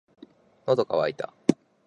[0.65, 1.31] 喉が渇いた。